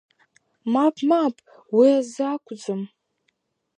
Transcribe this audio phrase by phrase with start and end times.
[0.73, 1.35] Мап, мап,
[1.77, 2.81] уи азы акәӡам…